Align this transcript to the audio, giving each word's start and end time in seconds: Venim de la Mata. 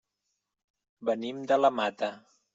Venim 1.11 1.45
de 1.53 1.61
la 1.61 1.73
Mata. 1.83 2.13